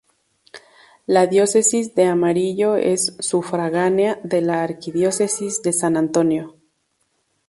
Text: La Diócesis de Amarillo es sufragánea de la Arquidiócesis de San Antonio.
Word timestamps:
La 1.05 1.27
Diócesis 1.27 1.93
de 1.93 2.05
Amarillo 2.05 2.75
es 2.75 3.15
sufragánea 3.19 4.19
de 4.23 4.41
la 4.41 4.63
Arquidiócesis 4.63 5.61
de 5.61 5.73
San 5.73 5.95
Antonio. 5.95 6.55